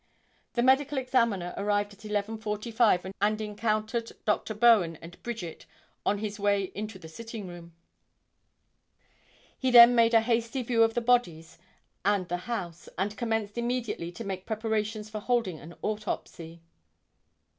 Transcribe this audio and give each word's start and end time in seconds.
The 0.53 0.63
Medical 0.63 0.97
Examiner 0.97 1.53
arrived 1.57 1.93
at 1.93 1.99
11:45 1.99 3.13
and 3.21 3.39
encountered 3.39 4.11
Dr. 4.25 4.55
Bowen 4.55 4.95
and 4.99 5.21
Bridget 5.21 5.67
on 6.07 6.17
his 6.17 6.39
way 6.39 6.71
into 6.73 6.97
the 6.97 7.07
sitting 7.07 7.47
room. 7.47 7.75
He 9.59 9.69
then 9.69 9.93
made 9.93 10.15
a 10.15 10.21
hasty 10.21 10.63
view 10.63 10.81
of 10.81 10.95
the 10.95 11.01
bodies 11.01 11.59
and 12.03 12.27
the 12.29 12.37
house, 12.49 12.89
and 12.97 13.15
commenced 13.15 13.59
immediately 13.59 14.11
to 14.13 14.23
make 14.23 14.47
preparations 14.47 15.07
for 15.07 15.19
holding 15.19 15.59
an 15.59 15.75
autopsy. 15.83 16.61